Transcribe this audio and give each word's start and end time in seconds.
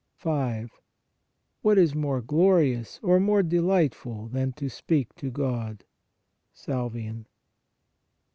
5. 0.15 0.79
What 1.61 1.77
is 1.77 1.93
more 1.93 2.23
glorious 2.23 2.99
or 3.03 3.19
more 3.19 3.43
delightful 3.43 4.29
than 4.29 4.51
to 4.53 4.67
speak 4.67 5.13
to 5.17 5.29
God 5.29 5.83
(Salvian). 6.55 7.27